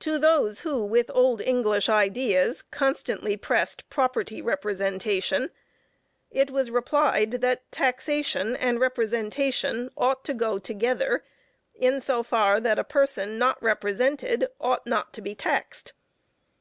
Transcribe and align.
To 0.00 0.18
those 0.18 0.62
who 0.62 0.84
with 0.84 1.08
old 1.14 1.40
English 1.40 1.88
ideas, 1.88 2.62
constantly 2.62 3.36
pressed 3.36 3.88
property 3.88 4.42
representation, 4.42 5.50
it 6.32 6.50
was 6.50 6.72
replied 6.72 7.30
that 7.42 7.70
"taxation 7.70 8.56
and 8.56 8.80
representation 8.80 9.92
ought 9.96 10.24
to 10.24 10.34
go 10.34 10.58
together 10.58 11.22
in 11.76 12.00
so 12.00 12.24
far 12.24 12.58
that 12.58 12.80
a 12.80 12.82
person 12.82 13.38
not 13.38 13.62
represented 13.62 14.48
ought 14.60 14.84
not 14.84 15.12
to 15.12 15.20
be 15.22 15.36
taxed." 15.36 15.92